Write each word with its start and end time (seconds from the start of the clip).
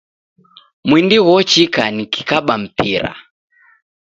Mwindi 0.87 1.17
ghochika 1.25 1.83
nikikaba 1.95 2.53
mpira 2.63 3.11